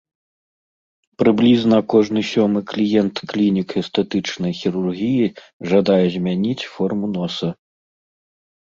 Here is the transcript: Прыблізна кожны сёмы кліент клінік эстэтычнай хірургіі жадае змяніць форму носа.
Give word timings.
Прыблізна 1.21 1.77
кожны 1.93 2.21
сёмы 2.31 2.59
кліент 2.73 3.15
клінік 3.35 3.69
эстэтычнай 3.83 4.51
хірургіі 4.63 5.33
жадае 5.75 6.03
змяніць 6.19 6.67
форму 6.77 7.05
носа. 7.19 7.47